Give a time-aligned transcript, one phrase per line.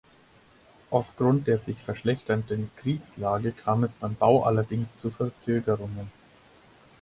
[0.89, 6.11] Aufgrund der sich verschlechternden Kriegslage kam es beim Bau allerdings zu Verzögerungen.